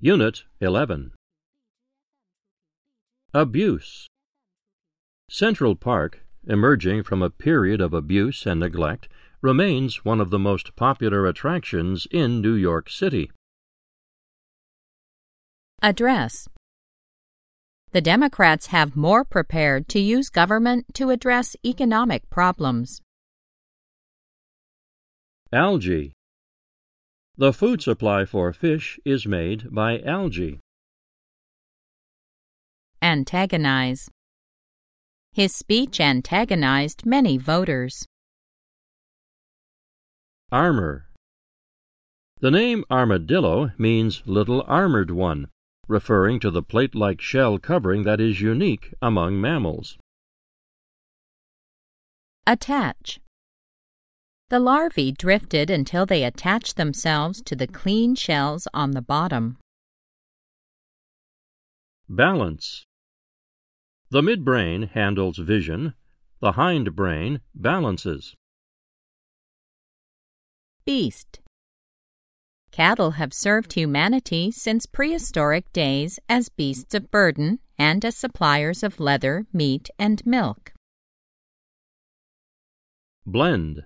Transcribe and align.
Unit 0.00 0.44
11 0.60 1.12
Abuse 3.32 4.06
Central 5.30 5.74
Park, 5.74 6.20
emerging 6.46 7.02
from 7.02 7.22
a 7.22 7.30
period 7.30 7.80
of 7.80 7.94
abuse 7.94 8.44
and 8.44 8.60
neglect, 8.60 9.08
remains 9.40 10.04
one 10.04 10.20
of 10.20 10.28
the 10.28 10.38
most 10.38 10.76
popular 10.76 11.26
attractions 11.26 12.06
in 12.10 12.42
New 12.42 12.52
York 12.52 12.90
City. 12.90 13.30
Address 15.80 16.48
The 17.92 18.02
Democrats 18.02 18.66
have 18.66 18.94
more 18.94 19.24
prepared 19.24 19.88
to 19.88 20.00
use 20.00 20.28
government 20.28 20.84
to 20.94 21.08
address 21.08 21.56
economic 21.64 22.28
problems. 22.28 23.00
Algae 25.54 26.12
The 27.36 27.52
food 27.52 27.80
supply 27.80 28.24
for 28.24 28.52
fish 28.52 28.98
is 29.04 29.24
made 29.24 29.72
by 29.72 30.00
algae. 30.00 30.58
Antagonize 33.00 34.10
His 35.30 35.54
speech 35.54 36.00
antagonized 36.00 37.06
many 37.06 37.38
voters. 37.38 38.04
Armor 40.50 41.06
The 42.40 42.50
name 42.50 42.84
armadillo 42.90 43.70
means 43.78 44.24
little 44.26 44.64
armored 44.66 45.12
one, 45.12 45.46
referring 45.86 46.40
to 46.40 46.50
the 46.50 46.64
plate 46.64 46.96
like 46.96 47.20
shell 47.20 47.58
covering 47.58 48.02
that 48.02 48.20
is 48.20 48.40
unique 48.40 48.92
among 49.00 49.40
mammals. 49.40 49.98
Attach 52.44 53.20
The 54.54 54.60
larvae 54.60 55.10
drifted 55.10 55.68
until 55.68 56.06
they 56.06 56.22
attached 56.22 56.76
themselves 56.76 57.42
to 57.42 57.56
the 57.56 57.66
clean 57.66 58.14
shells 58.14 58.68
on 58.72 58.92
the 58.92 59.02
bottom. 59.02 59.58
Balance 62.08 62.86
The 64.10 64.20
midbrain 64.20 64.90
handles 64.92 65.38
vision, 65.38 65.94
the 66.40 66.52
hindbrain 66.52 67.40
balances. 67.52 68.36
Beast 70.84 71.40
Cattle 72.70 73.10
have 73.18 73.34
served 73.34 73.72
humanity 73.72 74.52
since 74.52 74.86
prehistoric 74.86 75.72
days 75.72 76.20
as 76.28 76.48
beasts 76.48 76.94
of 76.94 77.10
burden 77.10 77.58
and 77.76 78.04
as 78.04 78.16
suppliers 78.16 78.84
of 78.84 79.00
leather, 79.00 79.46
meat, 79.52 79.90
and 79.98 80.24
milk. 80.24 80.72
Blend 83.26 83.82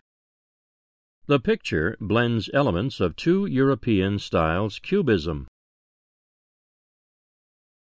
The 1.29 1.39
picture 1.39 1.95
blends 2.01 2.49
elements 2.55 3.01
of 3.01 3.15
two 3.15 3.45
European 3.45 4.19
styles 4.19 4.79
cubism. 4.79 5.47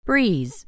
Breeze 0.04 0.66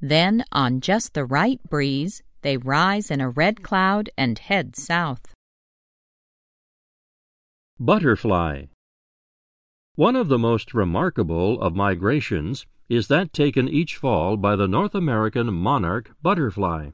Then, 0.00 0.44
on 0.52 0.80
just 0.80 1.14
the 1.14 1.24
right 1.24 1.60
breeze, 1.68 2.22
they 2.42 2.58
rise 2.58 3.10
in 3.10 3.20
a 3.20 3.28
red 3.28 3.64
cloud 3.64 4.08
and 4.16 4.38
head 4.38 4.76
south. 4.76 5.34
Butterfly 7.80 8.66
One 9.96 10.14
of 10.14 10.28
the 10.28 10.38
most 10.38 10.72
remarkable 10.72 11.60
of 11.60 11.74
migrations 11.74 12.66
is 12.88 13.08
that 13.08 13.32
taken 13.32 13.68
each 13.68 13.96
fall 13.96 14.36
by 14.36 14.54
the 14.54 14.68
North 14.68 14.94
American 14.94 15.52
monarch 15.52 16.12
butterfly. 16.22 16.90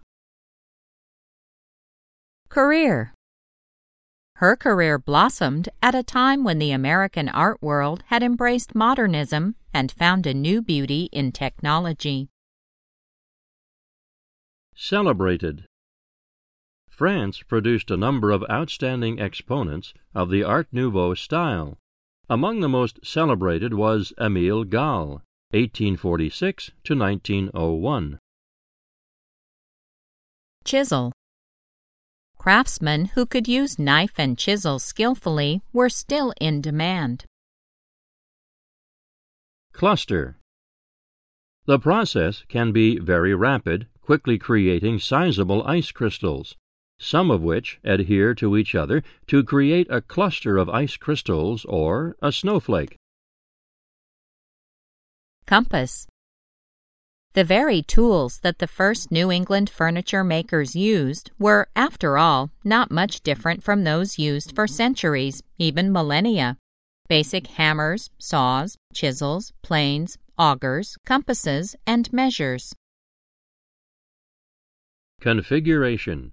Career 2.49 3.13
Her 4.39 4.55
career 4.55 5.01
blossomed 5.01 5.69
at 5.83 5.97
a 5.97 6.05
time 6.05 6.45
when 6.45 6.61
the 6.61 6.71
American 6.71 7.29
art 7.29 7.61
world 7.61 8.05
had 8.07 8.23
embraced 8.23 8.73
modernism 8.73 9.57
and 9.75 9.91
found 9.91 10.29
a 10.29 10.33
new 10.33 10.63
beauty 10.63 11.09
in 11.11 11.33
technology. 11.33 12.29
Celebrated 14.77 15.65
France 16.89 17.43
produced 17.43 17.91
a 17.91 17.97
number 17.97 18.31
of 18.31 18.45
outstanding 18.49 19.19
exponents 19.19 19.93
of 20.15 20.31
the 20.31 20.45
Art 20.45 20.69
Nouveau 20.71 21.15
style. 21.15 21.77
Among 22.31 22.61
the 22.61 22.69
most 22.69 23.05
celebrated 23.05 23.75
was 23.75 24.13
Emile 24.21 24.65
Gallé, 24.65 25.23
1846 25.51 26.71
to 26.85 26.97
1901. 26.97 28.21
Chisel 30.65 31.13
Craftsmen 32.39 33.07
who 33.15 33.27
could 33.27 33.47
use 33.47 33.79
knife 33.79 34.15
and 34.19 34.39
chisel 34.39 34.79
skillfully 34.79 35.63
were 35.73 35.89
still 35.89 36.33
in 36.41 36.61
demand. 36.61 37.25
Cluster 39.73 40.39
The 41.67 41.79
process 41.79 42.45
can 42.49 42.73
be 42.73 42.99
very 42.99 43.35
rapid, 43.35 43.87
quickly 44.01 44.39
creating 44.39 44.99
sizable 44.99 45.63
ice 45.67 45.93
crystals 45.93 46.57
some 46.99 47.31
of 47.31 47.43
which 47.43 47.79
adhere 47.85 48.35
to 48.35 48.57
each 48.57 48.75
other 48.75 49.03
to 49.29 49.45
create 49.45 49.87
a 49.91 50.01
cluster 50.01 50.59
of 50.59 50.69
ice 50.69 50.97
crystals 50.97 51.65
or 51.67 52.17
a 52.21 52.33
snowflake. 52.33 52.97
Compass 55.47 56.08
The 57.35 57.45
very 57.45 57.83
tools 57.83 58.41
that 58.41 58.59
the 58.59 58.67
first 58.67 59.11
New 59.13 59.31
England 59.31 59.71
furniture 59.71 60.25
makers 60.25 60.75
used 60.75 61.31
were, 61.39 61.69
after 61.77 62.19
all, 62.19 62.51
not 62.65 62.91
much 62.91 63.21
different 63.21 63.63
from 63.63 63.85
those 63.85 64.19
used 64.19 64.55
for 64.55 64.67
centuries, 64.67 65.43
even 65.59 65.93
millennia. 65.93 66.57
Basic 67.09 67.47
hammers, 67.47 68.11
saws, 68.19 68.77
chisels, 68.95 69.53
planes, 69.63 70.19
augers, 70.39 70.97
compasses, 71.05 71.77
and 71.87 72.13
measures. 72.13 72.75
Configuration 75.21 76.33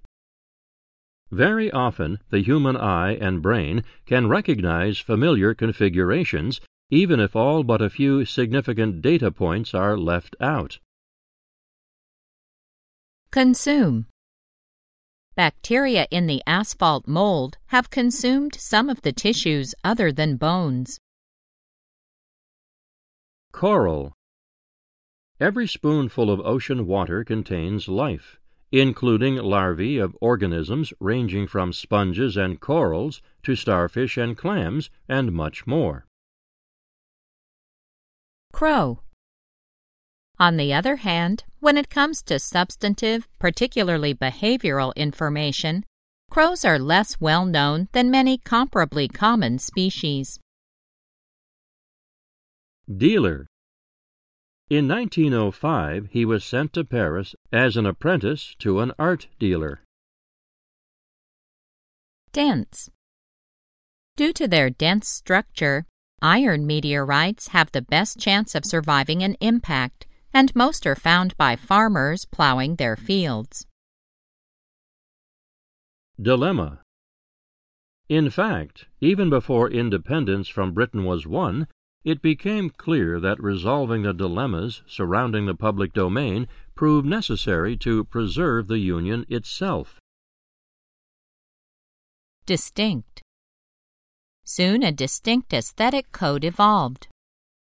very 1.32 1.72
often, 1.72 2.20
the 2.30 2.40
human 2.40 2.78
eye 2.78 3.14
and 3.16 3.42
brain 3.42 3.84
can 4.06 4.30
recognize 4.30 5.00
familiar 5.00 5.54
configurations 5.54 6.62
even 6.90 7.20
if 7.20 7.36
all 7.36 7.64
but 7.64 7.82
a 7.82 7.90
few 7.90 8.26
significant 8.26 9.02
data 9.02 9.32
points 9.32 9.74
are 9.74 9.98
left 9.98 10.36
out. 10.40 10.80
Consume 13.32 14.08
Bacteria 15.36 16.08
in 16.10 16.28
the 16.28 16.42
asphalt 16.48 17.08
mold 17.08 17.58
have 17.68 17.90
consumed 17.90 18.56
some 18.56 18.90
of 18.90 19.02
the 19.02 19.12
tissues 19.12 19.76
other 19.84 20.12
than 20.12 20.38
bones. 20.38 21.00
Coral 23.52 24.14
Every 25.40 25.68
spoonful 25.68 26.32
of 26.32 26.40
ocean 26.40 26.86
water 26.86 27.24
contains 27.24 27.88
life 27.88 28.40
including 28.72 29.36
larvae 29.36 29.98
of 29.98 30.18
organisms 30.20 30.92
ranging 31.00 31.48
from 31.48 31.72
sponges 31.72 32.36
and 32.36 32.60
corals 32.60 33.22
to 33.44 33.56
starfish 33.56 34.18
and 34.18 34.36
clams, 34.38 34.90
and 35.08 35.32
much 35.32 35.66
more. 35.66 36.06
Crow. 38.56 39.02
On 40.40 40.56
the 40.56 40.74
other 40.74 40.96
hand, 40.96 41.44
when 41.60 41.76
it 41.76 41.90
comes 41.90 42.22
to 42.22 42.40
substantive, 42.40 43.28
particularly 43.38 44.16
behavioral 44.16 44.96
information, 44.96 45.84
crows 46.32 46.64
are 46.64 46.80
less 46.80 47.20
well 47.20 47.46
known 47.46 47.90
than 47.92 48.10
many 48.10 48.38
comparably 48.38 49.14
common 49.14 49.60
species. 49.60 50.40
Dealer 52.88 53.48
in 54.70 54.88
1905, 54.88 56.08
he 56.12 56.24
was 56.24 56.46
sent 56.46 56.72
to 56.76 56.86
Paris 56.86 57.36
as 57.52 57.76
an 57.76 57.86
apprentice 57.86 58.56
to 58.60 58.80
an 58.80 58.94
art 58.98 59.28
dealer. 59.38 59.82
Dense 62.32 62.90
Due 64.16 64.32
to 64.32 64.48
their 64.48 64.70
dense 64.70 65.10
structure, 65.10 65.86
iron 66.22 66.66
meteorites 66.66 67.50
have 67.50 67.72
the 67.72 67.82
best 67.82 68.20
chance 68.20 68.56
of 68.56 68.66
surviving 68.66 69.24
an 69.24 69.36
impact, 69.42 70.08
and 70.34 70.56
most 70.56 70.86
are 70.86 70.96
found 70.96 71.36
by 71.38 71.56
farmers 71.56 72.26
plowing 72.26 72.76
their 72.76 72.96
fields. 72.96 73.66
Dilemma 76.22 76.82
In 78.10 78.30
fact, 78.30 78.86
even 79.02 79.30
before 79.30 79.70
independence 79.70 80.48
from 80.48 80.74
Britain 80.74 81.04
was 81.04 81.28
won, 81.28 81.68
it 82.06 82.22
became 82.22 82.70
clear 82.70 83.20
that 83.20 83.42
resolving 83.42 84.04
the 84.04 84.14
dilemmas 84.14 84.84
surrounding 84.86 85.48
the 85.48 85.56
public 85.56 85.92
domain 85.92 86.48
proved 86.76 87.08
necessary 87.08 87.76
to 87.78 88.04
preserve 88.04 88.68
the 88.68 88.78
Union 88.78 89.26
itself. 89.28 90.00
Distinct. 92.46 93.25
Soon 94.48 94.84
a 94.84 94.92
distinct 94.92 95.54
aesthetic 95.54 96.12
code 96.12 96.44
evolved. 96.44 97.08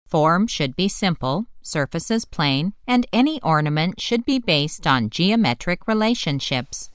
Form 0.07 0.47
should 0.47 0.77
be 0.77 0.87
simple, 0.87 1.45
surfaces 1.61 2.23
plain, 2.23 2.71
and 2.87 3.05
any 3.11 3.41
ornament 3.41 3.99
should 3.99 4.23
be 4.23 4.39
based 4.39 4.87
on 4.87 5.09
geometric 5.09 5.89
relationships. 5.89 6.89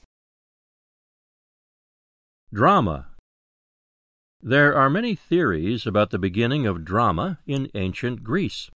Drama 2.51 3.09
There 4.41 4.75
are 4.75 4.89
many 4.89 5.13
theories 5.13 5.85
about 5.85 6.09
the 6.09 6.17
beginning 6.17 6.65
of 6.65 6.83
drama 6.83 7.37
in 7.45 7.69
ancient 7.75 8.23
Greece. 8.23 8.71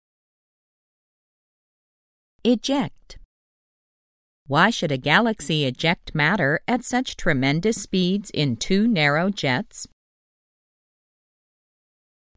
Eject. 2.45 3.19
Why 4.47 4.69
should 4.69 4.93
a 4.93 4.99
galaxy 4.99 5.65
eject 5.65 6.15
matter 6.15 6.61
at 6.69 6.85
such 6.85 7.17
tremendous 7.17 7.81
speeds 7.81 8.31
in 8.35 8.57
two 8.57 8.87
narrow 8.87 9.31
jets? 9.31 9.87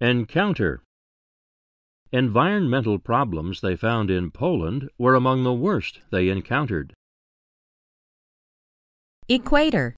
Encounter. 0.02 0.82
Environmental 2.12 2.98
problems 2.98 3.62
they 3.62 3.76
found 3.76 4.10
in 4.10 4.32
Poland 4.32 4.90
were 4.98 5.14
among 5.14 5.44
the 5.44 5.54
worst 5.54 6.00
they 6.10 6.30
encountered. 6.30 6.96
Equator. 9.30 9.96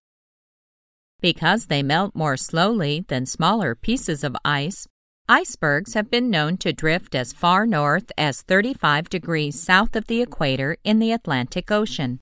Because 1.21 1.67
they 1.67 1.81
melt 1.81 2.13
more 2.15 2.35
slowly 2.35 3.05
than 3.07 3.25
smaller 3.25 3.75
pieces 3.75 4.25
of 4.25 4.35
ice, 4.43 4.89
icebergs 5.29 5.93
have 5.93 6.11
been 6.11 6.29
known 6.29 6.57
to 6.57 6.73
drift 6.73 7.15
as 7.15 7.31
far 7.31 7.65
north 7.65 8.11
as 8.17 8.41
35 8.41 9.07
degrees 9.07 9.57
south 9.57 9.95
of 9.95 10.07
the 10.07 10.21
equator 10.21 10.75
in 10.83 10.99
the 10.99 11.13
Atlantic 11.13 11.71
Ocean. 11.71 12.19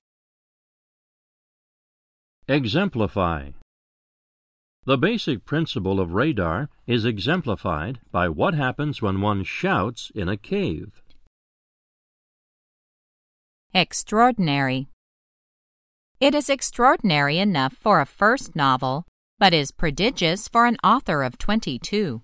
Exemplify. 2.46 3.50
The 4.84 4.98
basic 4.98 5.44
principle 5.44 6.00
of 6.00 6.14
radar 6.14 6.68
is 6.88 7.04
exemplified 7.04 8.00
by 8.10 8.28
what 8.28 8.54
happens 8.54 9.00
when 9.00 9.20
one 9.20 9.44
shouts 9.44 10.10
in 10.12 10.28
a 10.28 10.36
cave. 10.36 11.00
Extraordinary. 13.72 14.88
It 16.18 16.34
is 16.34 16.50
extraordinary 16.50 17.38
enough 17.38 17.74
for 17.74 18.00
a 18.00 18.06
first 18.06 18.56
novel, 18.56 19.06
but 19.38 19.54
is 19.54 19.70
prodigious 19.70 20.48
for 20.48 20.66
an 20.66 20.76
author 20.82 21.22
of 21.22 21.38
22. 21.38 22.22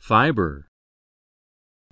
Fiber. 0.00 0.66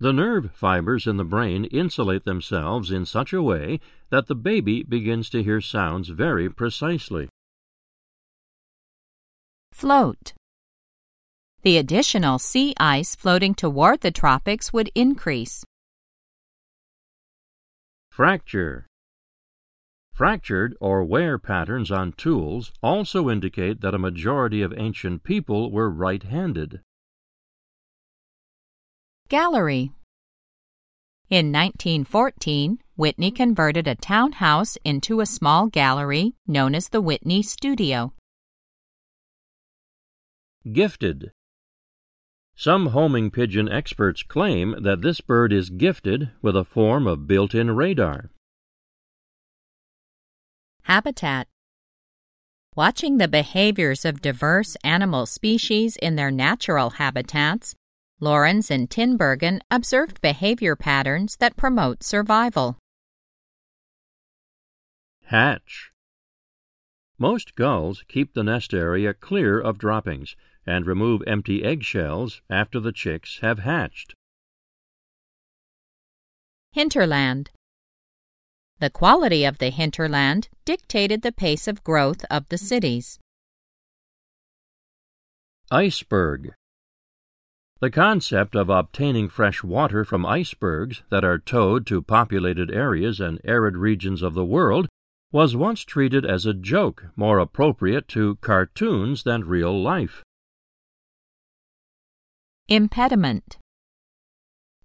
The 0.01 0.13
nerve 0.13 0.51
fibers 0.55 1.07
in 1.07 1.19
the 1.19 1.25
brain 1.25 1.67
insulate 1.67 2.25
themselves 2.25 2.91
in 2.91 3.07
such 3.07 3.33
a 3.33 3.43
way 3.43 3.79
that 4.11 4.27
the 4.27 4.35
baby 4.35 4.83
begins 4.83 5.31
to 5.31 5.43
hear 5.45 5.61
sounds 5.61 6.09
very 6.09 6.51
precisely. 6.51 7.29
Float. 9.79 10.33
The 11.63 11.77
additional 11.77 12.41
sea 12.41 12.75
ice 12.81 13.15
floating 13.15 13.55
toward 13.55 14.01
the 14.01 14.11
tropics 14.11 14.73
would 14.73 14.91
increase. 14.97 15.63
Fracture. 18.11 18.89
Fractured 20.13 20.75
or 20.81 21.05
wear 21.05 21.39
patterns 21.39 21.93
on 21.93 22.11
tools 22.15 22.73
also 22.83 23.31
indicate 23.31 23.81
that 23.81 23.95
a 23.95 24.01
majority 24.01 24.63
of 24.63 24.75
ancient 24.77 25.23
people 25.23 25.71
were 25.71 25.89
right 25.89 26.25
handed. 26.25 26.81
Gallery. 29.29 29.93
In 31.31 31.53
1914, 31.53 32.81
Whitney 32.97 33.31
converted 33.31 33.87
a 33.87 33.95
townhouse 33.95 34.77
into 34.83 35.21
a 35.21 35.27
small 35.27 35.69
gallery 35.69 36.35
known 36.49 36.75
as 36.75 36.89
the 36.89 37.01
Whitney 37.01 37.45
Studio. 37.45 38.13
Gifted. 40.73 41.33
Some 42.57 42.87
homing 42.87 43.31
pigeon 43.31 43.69
experts 43.69 44.23
claim 44.23 44.75
that 44.83 45.01
this 45.01 45.21
bird 45.21 45.53
is 45.53 45.71
gifted 45.71 46.31
with 46.43 46.57
a 46.57 46.65
form 46.65 47.07
of 47.07 47.27
built 47.29 47.55
in 47.55 47.71
radar. 47.71 48.31
Habitat 50.83 51.47
Watching 52.75 53.19
the 53.19 53.29
behaviors 53.29 54.05
of 54.05 54.21
diverse 54.21 54.77
animal 54.83 55.27
species 55.27 55.97
in 55.97 56.17
their 56.17 56.31
natural 56.31 56.91
habitats, 56.91 57.75
Lorenz 58.21 58.71
and 58.71 58.91
Tinbergen 58.91 59.61
observed 59.71 60.21
behavior 60.21 60.75
patterns 60.75 61.37
that 61.37 61.57
promote 61.57 62.03
survival. 62.03 62.79
Hatch. 65.25 65.93
Most 67.19 67.55
gulls 67.55 68.05
keep 68.09 68.35
the 68.35 68.45
nest 68.45 68.73
area 68.73 69.13
clear 69.13 69.61
of 69.61 69.79
droppings 69.79 70.37
and 70.67 70.87
remove 70.87 71.23
empty 71.27 71.65
eggshells 71.65 72.43
after 72.49 72.79
the 72.79 72.93
chicks 72.93 73.41
have 73.41 73.59
hatched. 73.61 74.15
Hinterland 76.73 77.51
the 78.81 78.91
quality 78.91 79.45
of 79.45 79.59
the 79.59 79.71
hinterland 79.71 80.49
dictated 80.65 81.23
the 81.23 81.33
pace 81.33 81.67
of 81.67 81.83
growth 81.83 82.25
of 82.31 82.49
the 82.49 82.59
cities. 82.59 83.19
Iceberg 85.69 86.53
The 87.81 87.91
concept 87.91 88.55
of 88.55 88.71
obtaining 88.71 89.31
fresh 89.31 89.65
water 89.65 90.05
from 90.05 90.25
icebergs 90.25 91.03
that 91.11 91.25
are 91.25 91.41
towed 91.41 91.89
to 91.89 92.01
populated 92.01 92.71
areas 92.71 93.19
and 93.19 93.41
arid 93.43 93.77
regions 93.77 94.23
of 94.23 94.35
the 94.35 94.45
world 94.45 94.87
was 95.31 95.55
once 95.55 95.83
treated 95.83 96.25
as 96.25 96.47
a 96.47 96.55
joke 96.55 97.07
more 97.15 97.39
appropriate 97.39 98.09
to 98.09 98.37
cartoons 98.37 99.25
than 99.25 99.45
real 99.45 99.83
life. 99.83 100.23
Impediment 102.69 103.59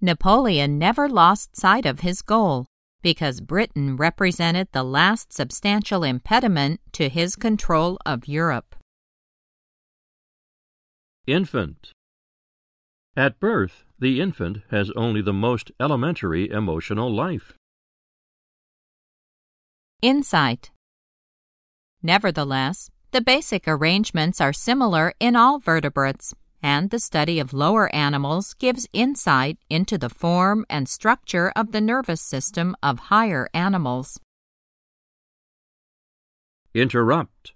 Napoleon 0.01 0.77
never 0.77 1.07
lost 1.07 1.55
sight 1.55 1.85
of 1.85 2.01
his 2.01 2.21
goal 2.21 2.65
because 3.01 3.41
Britain 3.41 3.95
represented 3.97 4.67
the 4.71 4.83
last 4.83 5.31
substantial 5.31 6.03
impediment 6.03 6.79
to 6.93 7.09
his 7.09 7.35
control 7.35 7.97
of 8.05 8.27
Europe. 8.27 8.75
Infant 11.27 11.91
At 13.15 13.39
birth, 13.39 13.85
the 13.99 14.19
infant 14.19 14.57
has 14.71 14.91
only 14.95 15.21
the 15.21 15.33
most 15.33 15.71
elementary 15.79 16.49
emotional 16.49 17.13
life. 17.13 17.53
Insight 20.03 20.69
Nevertheless, 22.01 22.89
the 23.11 23.21
basic 23.21 23.69
arrangements 23.69 24.41
are 24.41 24.51
similar 24.51 25.13
in 25.21 25.37
all 25.37 25.59
vertebrates 25.59 26.33
and 26.61 26.89
the 26.89 26.99
study 26.99 27.39
of 27.39 27.53
lower 27.53 27.87
animals 27.95 28.53
gives 28.55 28.85
insight 28.91 29.57
into 29.69 29.97
the 29.97 30.09
form 30.09 30.65
and 30.69 30.89
structure 30.89 31.53
of 31.55 31.71
the 31.71 31.79
nervous 31.79 32.19
system 32.21 32.75
of 32.83 33.07
higher 33.11 33.47
animals. 33.53 34.19
Interrupt. 36.73 37.53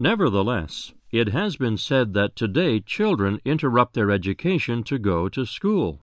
Nevertheless, 0.00 0.92
it 1.12 1.28
has 1.28 1.56
been 1.56 1.76
said 1.76 2.14
that 2.14 2.34
today 2.34 2.80
children 2.80 3.40
interrupt 3.44 3.94
their 3.94 4.10
education 4.10 4.82
to 4.82 4.98
go 4.98 5.28
to 5.28 5.46
school. 5.46 6.00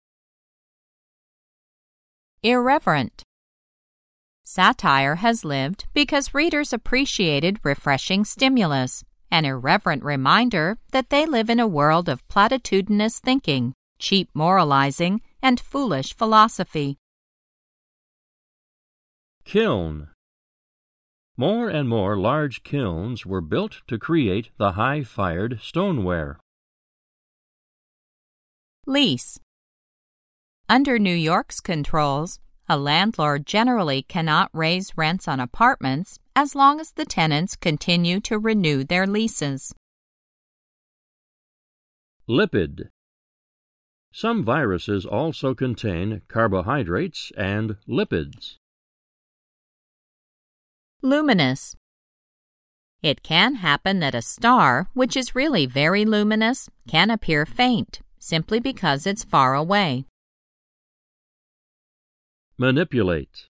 Irreverent. 2.43 3.23
Satire 4.45 5.15
has 5.15 5.43
lived 5.43 5.87
because 5.93 6.35
readers 6.35 6.71
appreciated 6.71 7.59
refreshing 7.63 8.23
stimulus 8.23 9.03
an 9.31 9.43
irreverent 9.43 10.03
reminder 10.03 10.77
that 10.91 11.09
they 11.09 11.25
live 11.25 11.49
in 11.49 11.59
a 11.59 11.67
world 11.67 12.07
of 12.07 12.25
platitudinous 12.27 13.19
thinking, 13.19 13.73
cheap 13.99 14.29
moralizing, 14.33 15.19
and 15.41 15.59
foolish 15.59 16.13
philosophy. 16.15 16.97
Kiln 19.43 20.09
More 21.35 21.69
and 21.69 21.89
more 21.89 22.17
large 22.17 22.63
kilns 22.63 23.25
were 23.25 23.41
built 23.41 23.81
to 23.87 23.97
create 23.99 24.51
the 24.57 24.73
high 24.73 25.03
fired 25.03 25.59
stoneware. 25.61 26.39
Lease 28.85 29.39
Under 30.69 30.97
New 30.97 31.15
York's 31.15 31.59
controls, 31.59 32.39
a 32.67 32.77
landlord 32.77 33.45
generally 33.45 34.01
cannot 34.01 34.49
raise 34.53 34.97
rents 34.97 35.27
on 35.27 35.39
apartments 35.39 36.19
as 36.35 36.55
long 36.55 36.79
as 36.79 36.91
the 36.91 37.05
tenants 37.05 37.55
continue 37.55 38.19
to 38.19 38.39
renew 38.39 38.83
their 38.83 39.05
leases. 39.05 39.73
Lipid 42.27 42.89
Some 44.11 44.43
viruses 44.43 45.05
also 45.05 45.53
contain 45.53 46.23
carbohydrates 46.27 47.31
and 47.37 47.77
lipids. 47.87 48.55
Luminous 51.03 51.75
It 53.03 53.21
can 53.21 53.55
happen 53.55 53.99
that 53.99 54.15
a 54.15 54.23
star, 54.23 54.89
which 54.93 55.15
is 55.15 55.35
really 55.35 55.67
very 55.67 56.03
luminous, 56.03 56.69
can 56.87 57.11
appear 57.11 57.45
faint 57.45 58.01
simply 58.17 58.59
because 58.59 59.05
it's 59.05 59.23
far 59.23 59.53
away. 59.53 60.05
Manipulate. 62.57 63.49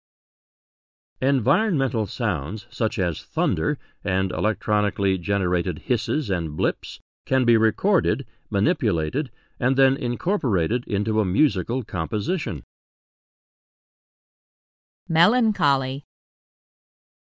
Environmental 1.21 2.07
sounds 2.07 2.67
such 2.71 3.01
as 3.01 3.23
thunder 3.23 3.77
and 4.05 4.31
electronically 4.31 5.19
generated 5.19 5.81
hisses 5.87 6.31
and 6.31 6.57
blips 6.57 7.01
can 7.27 7.45
be 7.45 7.57
recorded, 7.57 8.25
manipulated, 8.49 9.31
and 9.59 9.77
then 9.77 9.97
incorporated 9.97 10.85
into 10.87 11.21
a 11.21 11.25
musical 11.25 11.83
composition. 11.83 12.63
Melancholy. 15.09 16.05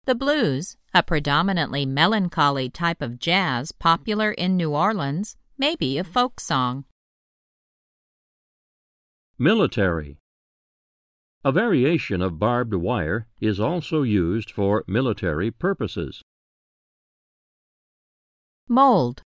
The 0.06 0.16
blues, 0.16 0.78
a 0.94 1.02
predominantly 1.02 1.88
melancholy 1.88 2.70
type 2.70 3.02
of 3.02 3.18
jazz 3.18 3.72
popular 3.72 4.32
in 4.32 4.56
New 4.56 4.76
Orleans, 4.76 5.36
may 5.58 5.76
be 5.76 5.98
a 5.98 6.04
folk 6.04 6.40
song. 6.40 6.86
Military 9.40 10.21
A 11.44 11.52
variation 11.52 12.22
of 12.22 12.38
barbed 12.38 12.76
wire 12.76 13.26
is 13.40 13.60
also 13.60 14.04
used 14.04 14.52
for 14.52 14.84
military 14.88 15.50
purposes. 15.50 16.22
Mold 18.68 19.24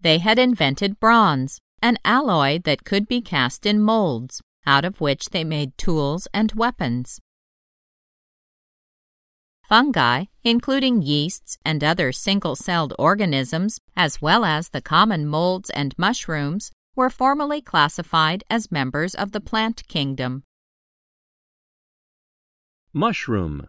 They 0.00 0.18
had 0.18 0.38
invented 0.38 1.00
bronze, 1.00 1.58
an 1.82 1.98
alloy 2.04 2.60
that 2.62 2.84
could 2.84 3.08
be 3.08 3.20
cast 3.20 3.66
in 3.66 3.82
molds, 3.82 4.40
out 4.66 4.84
of 4.84 5.00
which 5.00 5.30
they 5.30 5.42
made 5.42 5.76
tools 5.76 6.28
and 6.32 6.52
weapons. 6.52 7.18
Fungi, 9.64 10.26
including 10.44 11.02
yeasts 11.02 11.58
and 11.64 11.82
other 11.82 12.12
single 12.12 12.54
celled 12.54 12.94
organisms, 13.00 13.80
as 13.96 14.22
well 14.22 14.44
as 14.44 14.68
the 14.68 14.80
common 14.80 15.26
molds 15.26 15.70
and 15.70 15.92
mushrooms, 15.98 16.70
were 16.94 17.10
formally 17.10 17.60
classified 17.60 18.44
as 18.48 18.70
members 18.70 19.16
of 19.16 19.32
the 19.32 19.40
plant 19.40 19.82
kingdom. 19.88 20.44
Mushroom 22.96 23.66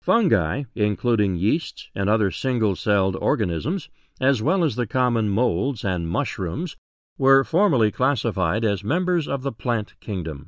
Fungi, 0.00 0.62
including 0.76 1.34
yeasts 1.34 1.90
and 1.96 2.08
other 2.08 2.30
single 2.30 2.76
celled 2.76 3.16
organisms, 3.16 3.90
as 4.20 4.40
well 4.40 4.62
as 4.62 4.76
the 4.76 4.86
common 4.86 5.28
molds 5.28 5.84
and 5.84 6.08
mushrooms, 6.08 6.76
were 7.18 7.42
formerly 7.42 7.90
classified 7.90 8.64
as 8.64 8.84
members 8.84 9.26
of 9.26 9.42
the 9.42 9.50
plant 9.50 9.98
kingdom. 9.98 10.46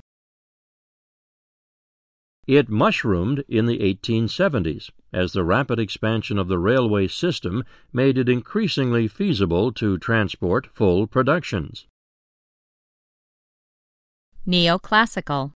It 2.46 2.68
mushroomed 2.68 3.42
in 3.48 3.66
the 3.66 3.80
1870s 3.80 4.90
as 5.12 5.32
the 5.32 5.42
rapid 5.42 5.80
expansion 5.80 6.38
of 6.38 6.46
the 6.46 6.58
railway 6.60 7.08
system 7.08 7.64
made 7.92 8.16
it 8.16 8.28
increasingly 8.28 9.08
feasible 9.08 9.72
to 9.72 9.98
transport 9.98 10.68
full 10.72 11.08
productions. 11.08 11.88
Neoclassical 14.46 15.52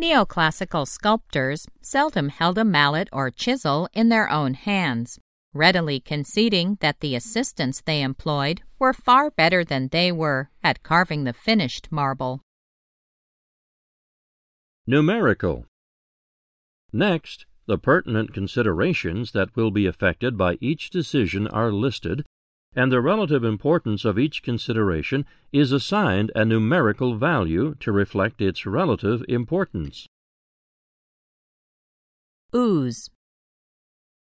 Neoclassical 0.00 0.86
sculptors 0.88 1.66
seldom 1.82 2.30
held 2.30 2.56
a 2.56 2.64
mallet 2.64 3.08
or 3.12 3.30
chisel 3.30 3.88
in 3.92 4.08
their 4.08 4.30
own 4.30 4.54
hands, 4.54 5.18
readily 5.52 6.00
conceding 6.00 6.78
that 6.80 7.00
the 7.00 7.14
assistants 7.14 7.82
they 7.82 8.00
employed 8.00 8.62
were 8.78 8.94
far 8.94 9.30
better 9.30 9.62
than 9.62 9.88
they 9.88 10.10
were 10.10 10.50
at 10.64 10.82
carving 10.82 11.24
the 11.24 11.32
finished 11.32 11.88
marble. 11.90 12.40
Numerical. 14.86 15.66
Next, 16.92 17.46
the 17.66 17.78
pertinent 17.78 18.32
considerations 18.32 19.32
that 19.32 19.54
will 19.54 19.70
be 19.70 19.86
affected 19.86 20.36
by 20.36 20.58
each 20.60 20.90
decision 20.90 21.46
are 21.48 21.70
listed, 21.70 22.24
and 22.74 22.90
the 22.90 23.00
relative 23.00 23.44
importance 23.44 24.04
of 24.04 24.18
each 24.18 24.42
consideration 24.42 25.26
is 25.52 25.72
assigned 25.72 26.32
a 26.34 26.44
numerical 26.44 27.16
value 27.16 27.74
to 27.80 27.92
reflect 27.92 28.40
its 28.40 28.64
relative 28.66 29.22
importance. 29.28 30.06
Ooze. 32.54 33.10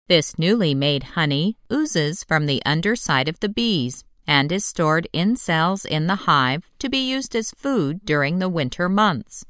This 0.07 0.39
newly 0.39 0.73
made 0.73 1.03
honey 1.15 1.57
oozes 1.71 2.23
from 2.23 2.45
the 2.45 2.61
underside 2.65 3.27
of 3.27 3.39
the 3.39 3.49
bees 3.49 4.03
and 4.25 4.51
is 4.51 4.65
stored 4.65 5.07
in 5.13 5.35
cells 5.35 5.85
in 5.85 6.07
the 6.07 6.27
hive 6.27 6.69
to 6.79 6.89
be 6.89 6.97
used 6.97 7.35
as 7.35 7.51
food 7.51 8.01
during 8.05 8.39
the 8.39 8.49
winter 8.49 8.89
months. 8.89 9.45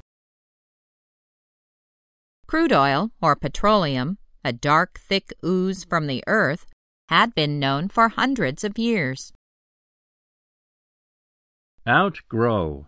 Crude 2.45 2.71
oil, 2.71 3.11
or 3.21 3.35
petroleum, 3.35 4.17
a 4.43 4.53
dark, 4.53 4.99
thick 4.99 5.33
ooze 5.43 5.83
from 5.83 6.07
the 6.07 6.23
earth, 6.27 6.65
had 7.09 7.33
been 7.33 7.59
known 7.59 7.89
for 7.89 8.09
hundreds 8.09 8.63
of 8.63 8.77
years. 8.77 9.33
Outgrow. 11.87 12.87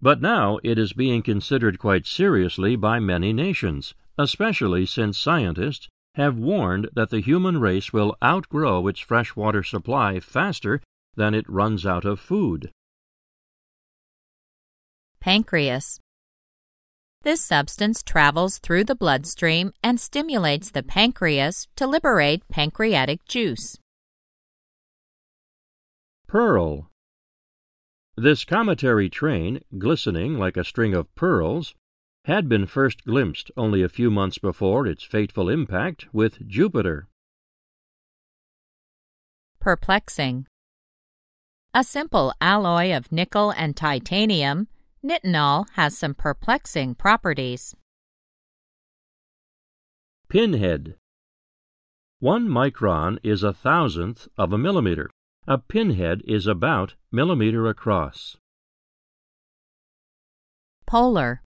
But 0.00 0.20
now 0.20 0.58
it 0.62 0.78
is 0.78 0.92
being 0.92 1.22
considered 1.22 1.78
quite 1.78 2.06
seriously 2.06 2.76
by 2.76 3.00
many 3.00 3.32
nations, 3.32 3.94
especially 4.18 4.86
since 4.86 5.18
scientists 5.18 5.88
have 6.14 6.36
warned 6.36 6.88
that 6.94 7.10
the 7.10 7.20
human 7.20 7.58
race 7.58 7.92
will 7.92 8.16
outgrow 8.22 8.86
its 8.86 9.00
freshwater 9.00 9.62
supply 9.62 10.20
faster 10.20 10.80
than 11.16 11.34
it 11.34 11.48
runs 11.48 11.84
out 11.84 12.04
of 12.04 12.20
food. 12.20 12.70
Pancreas. 15.20 15.98
This 17.24 17.40
substance 17.40 18.02
travels 18.02 18.58
through 18.58 18.84
the 18.84 18.94
bloodstream 18.94 19.72
and 19.82 19.98
stimulates 19.98 20.70
the 20.70 20.82
pancreas 20.82 21.68
to 21.76 21.86
liberate 21.86 22.46
pancreatic 22.50 23.24
juice. 23.24 23.78
Pearl. 26.26 26.90
This 28.14 28.44
cometary 28.44 29.08
train, 29.08 29.60
glistening 29.78 30.36
like 30.38 30.58
a 30.58 30.64
string 30.64 30.92
of 30.92 31.14
pearls, 31.14 31.74
had 32.26 32.46
been 32.46 32.66
first 32.66 33.04
glimpsed 33.04 33.50
only 33.56 33.82
a 33.82 33.88
few 33.88 34.10
months 34.10 34.36
before 34.36 34.86
its 34.86 35.02
fateful 35.02 35.48
impact 35.48 36.04
with 36.12 36.46
Jupiter. 36.46 37.08
Perplexing. 39.60 40.46
A 41.72 41.84
simple 41.84 42.34
alloy 42.42 42.94
of 42.94 43.10
nickel 43.10 43.50
and 43.50 43.74
titanium 43.74 44.68
Nitinol 45.04 45.66
has 45.72 45.98
some 45.98 46.14
perplexing 46.14 46.94
properties. 46.94 47.74
Pinhead. 50.30 50.94
One 52.20 52.48
micron 52.48 53.18
is 53.22 53.42
a 53.42 53.52
thousandth 53.52 54.28
of 54.38 54.54
a 54.54 54.56
millimeter. 54.56 55.10
A 55.46 55.58
pinhead 55.58 56.22
is 56.26 56.46
about 56.46 56.94
millimeter 57.12 57.66
across. 57.66 58.38
Polar. 60.86 61.42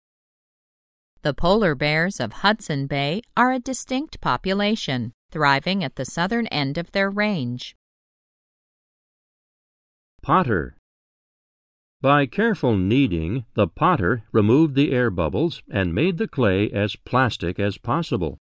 The 1.22 1.34
polar 1.34 1.76
bears 1.76 2.20
of 2.20 2.44
Hudson 2.44 2.88
Bay 2.88 3.22
are 3.38 3.54
a 3.54 3.60
distinct 3.60 4.20
population, 4.20 5.14
thriving 5.32 5.82
at 5.82 5.96
the 5.96 6.04
southern 6.04 6.48
end 6.48 6.78
of 6.78 6.92
their 6.92 7.10
range. 7.10 7.74
Potter. 10.22 10.76
By 12.06 12.28
careful 12.28 12.78
kneading, 12.78 13.46
the 13.56 13.68
potter 13.68 14.26
removed 14.32 14.76
the 14.76 14.92
air 14.92 15.10
bubbles 15.10 15.64
and 15.68 15.92
made 15.92 16.20
the 16.20 16.28
clay 16.28 16.70
as 16.70 16.96
plastic 16.96 17.60
as 17.60 17.80
possible. 17.80 18.38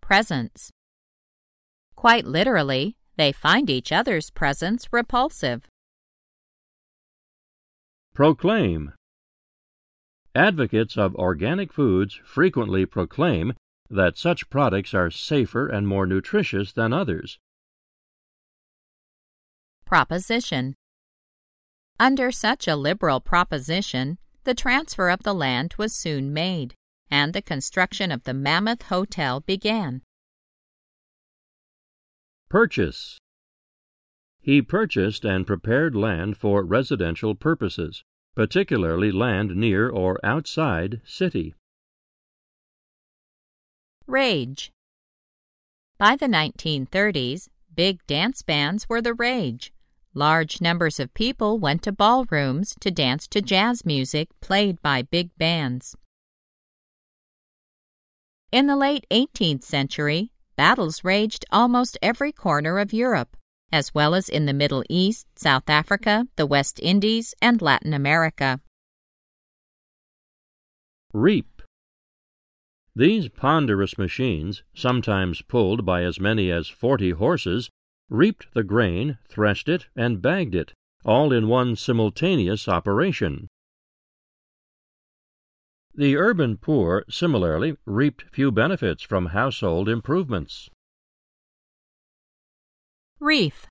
Presence. 0.00 0.72
Quite 1.94 2.24
literally, 2.24 2.96
they 3.16 3.30
find 3.30 3.70
each 3.70 3.92
other's 3.92 4.30
presence 4.30 4.88
repulsive. 4.90 5.68
Proclaim. 8.14 8.92
Advocates 10.34 10.96
of 10.98 11.14
organic 11.14 11.72
foods 11.72 12.18
frequently 12.24 12.84
proclaim 12.84 13.52
that 13.88 14.18
such 14.18 14.50
products 14.50 14.92
are 14.92 15.08
safer 15.08 15.68
and 15.68 15.86
more 15.86 16.04
nutritious 16.04 16.72
than 16.72 16.92
others. 16.92 17.38
Proposition. 19.86 20.74
Under 22.02 22.32
such 22.32 22.66
a 22.66 22.74
liberal 22.74 23.20
proposition, 23.20 24.18
the 24.42 24.54
transfer 24.54 25.08
of 25.08 25.22
the 25.22 25.32
land 25.32 25.76
was 25.78 25.94
soon 25.94 26.32
made, 26.32 26.74
and 27.12 27.32
the 27.32 27.40
construction 27.40 28.10
of 28.10 28.24
the 28.24 28.34
Mammoth 28.34 28.82
Hotel 28.82 29.38
began. 29.38 30.02
Purchase 32.48 33.20
He 34.40 34.60
purchased 34.60 35.24
and 35.24 35.46
prepared 35.46 35.94
land 35.94 36.36
for 36.36 36.64
residential 36.64 37.36
purposes, 37.36 38.02
particularly 38.34 39.12
land 39.12 39.54
near 39.54 39.88
or 39.88 40.18
outside 40.24 41.02
city. 41.04 41.54
Rage 44.08 44.72
By 45.98 46.16
the 46.16 46.26
1930s, 46.26 47.48
big 47.72 48.04
dance 48.08 48.42
bands 48.42 48.88
were 48.88 49.00
the 49.00 49.14
rage 49.14 49.72
Large 50.14 50.60
numbers 50.60 51.00
of 51.00 51.14
people 51.14 51.58
went 51.58 51.82
to 51.84 51.92
ballrooms 51.92 52.74
to 52.80 52.90
dance 52.90 53.26
to 53.28 53.40
jazz 53.40 53.86
music 53.86 54.28
played 54.42 54.82
by 54.82 55.00
big 55.00 55.30
bands. 55.38 55.96
In 58.50 58.66
the 58.66 58.76
late 58.76 59.06
18th 59.10 59.64
century, 59.64 60.30
battles 60.54 61.02
raged 61.02 61.46
almost 61.50 61.96
every 62.02 62.30
corner 62.30 62.78
of 62.78 62.92
Europe, 62.92 63.38
as 63.72 63.94
well 63.94 64.14
as 64.14 64.28
in 64.28 64.44
the 64.44 64.52
Middle 64.52 64.84
East, 64.90 65.26
South 65.34 65.70
Africa, 65.70 66.26
the 66.36 66.44
West 66.44 66.78
Indies, 66.82 67.34
and 67.40 67.62
Latin 67.62 67.94
America. 67.94 68.60
Reap. 71.14 71.62
These 72.94 73.30
ponderous 73.30 73.96
machines, 73.96 74.62
sometimes 74.74 75.40
pulled 75.40 75.86
by 75.86 76.02
as 76.02 76.20
many 76.20 76.50
as 76.50 76.68
forty 76.68 77.12
horses, 77.12 77.70
reaped 78.12 78.46
the 78.52 78.62
grain, 78.62 79.16
threshed 79.28 79.68
it, 79.68 79.86
and 79.96 80.20
bagged 80.20 80.54
it, 80.54 80.74
all 81.04 81.32
in 81.32 81.48
one 81.48 81.74
simultaneous 81.74 82.68
operation. 82.68 83.48
The 85.94 86.16
urban 86.16 86.58
poor 86.58 87.04
similarly 87.08 87.76
reaped 87.86 88.24
few 88.30 88.52
benefits 88.52 89.02
from 89.02 89.26
household 89.26 89.88
improvements. 89.88 90.68
Reef 93.18 93.66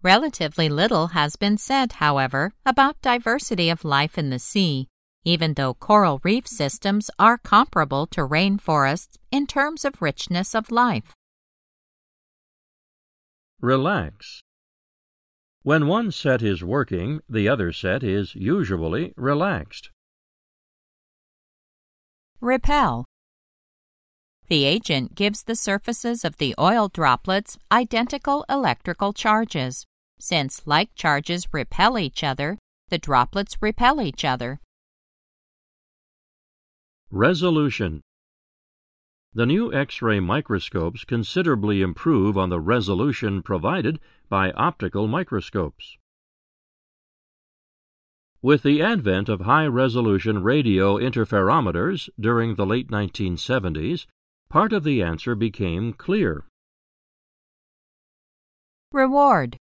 Relatively 0.00 0.68
little 0.68 1.08
has 1.08 1.34
been 1.34 1.58
said, 1.58 1.94
however, 1.94 2.52
about 2.64 3.02
diversity 3.02 3.68
of 3.68 3.84
life 3.84 4.16
in 4.16 4.30
the 4.30 4.38
sea, 4.38 4.86
even 5.24 5.54
though 5.54 5.74
coral 5.74 6.20
reef 6.22 6.46
systems 6.46 7.10
are 7.18 7.38
comparable 7.38 8.06
to 8.06 8.20
rainforests 8.20 9.18
in 9.32 9.46
terms 9.46 9.84
of 9.84 10.00
richness 10.00 10.54
of 10.54 10.70
life. 10.70 11.14
Relax. 13.60 14.40
When 15.62 15.88
one 15.88 16.12
set 16.12 16.42
is 16.42 16.62
working, 16.62 17.20
the 17.28 17.48
other 17.48 17.72
set 17.72 18.04
is 18.04 18.36
usually 18.36 19.12
relaxed. 19.16 19.90
Repel. 22.40 23.04
The 24.46 24.64
agent 24.64 25.16
gives 25.16 25.42
the 25.42 25.56
surfaces 25.56 26.24
of 26.24 26.36
the 26.36 26.54
oil 26.56 26.88
droplets 26.88 27.58
identical 27.72 28.44
electrical 28.48 29.12
charges. 29.12 29.84
Since 30.20 30.62
like 30.64 30.94
charges 30.94 31.48
repel 31.52 31.98
each 31.98 32.22
other, 32.22 32.58
the 32.90 32.98
droplets 32.98 33.56
repel 33.60 34.00
each 34.00 34.24
other. 34.24 34.60
Resolution 37.10 38.02
The 39.38 39.46
new 39.46 39.72
X-ray 39.72 40.18
microscopes 40.18 41.04
considerably 41.04 41.80
improve 41.80 42.36
on 42.36 42.48
the 42.48 42.58
resolution 42.58 43.40
provided 43.40 44.00
by 44.28 44.50
optical 44.50 45.06
microscopes. 45.06 45.96
With 48.42 48.64
the 48.64 48.82
advent 48.82 49.28
of 49.28 49.42
high-resolution 49.42 50.42
radio 50.42 50.96
interferometers 50.96 52.08
during 52.18 52.56
the 52.56 52.66
late 52.66 52.88
1970s, 52.90 54.06
part 54.50 54.72
of 54.72 54.82
the 54.82 55.04
answer 55.04 55.36
became 55.36 55.92
clear. 55.92 56.44
Reward 58.90 59.56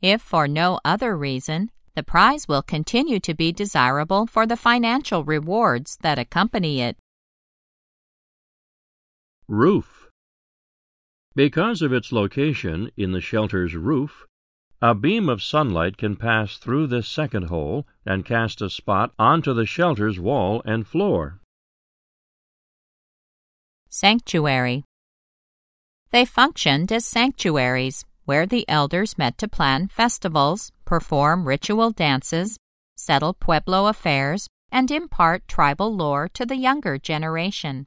If 0.00 0.22
for 0.22 0.46
no 0.46 0.78
other 0.84 1.16
reason, 1.16 1.72
the 1.96 2.04
prize 2.04 2.46
will 2.46 2.62
continue 2.62 3.18
to 3.18 3.34
be 3.34 3.50
desirable 3.50 4.24
for 4.24 4.46
the 4.46 4.56
financial 4.56 5.24
rewards 5.24 5.98
that 6.02 6.20
accompany 6.20 6.80
it. 6.80 6.96
Roof 9.48 10.08
Because 11.36 11.80
of 11.80 11.92
its 11.92 12.10
location 12.10 12.90
in 12.96 13.12
the 13.12 13.20
shelter's 13.20 13.76
roof, 13.76 14.26
a 14.82 14.92
beam 14.92 15.28
of 15.28 15.40
sunlight 15.40 15.96
can 15.96 16.16
pass 16.16 16.56
through 16.56 16.88
this 16.88 17.08
second 17.08 17.44
hole 17.44 17.86
and 18.04 18.24
cast 18.24 18.60
a 18.60 18.68
spot 18.68 19.12
onto 19.20 19.54
the 19.54 19.64
shelter's 19.64 20.18
wall 20.18 20.62
and 20.64 20.84
floor. 20.84 21.40
Sanctuary 23.88 24.84
They 26.10 26.24
functioned 26.24 26.90
as 26.90 27.06
sanctuaries 27.06 28.04
where 28.24 28.46
the 28.46 28.68
elders 28.68 29.16
met 29.16 29.38
to 29.38 29.46
plan 29.48 29.86
festivals, 29.86 30.72
perform 30.84 31.46
ritual 31.46 31.92
dances, 31.92 32.58
settle 32.96 33.32
Pueblo 33.32 33.86
affairs, 33.86 34.48
and 34.72 34.90
impart 34.90 35.46
tribal 35.46 35.94
lore 35.94 36.28
to 36.34 36.44
the 36.44 36.56
younger 36.56 36.98
generation. 36.98 37.86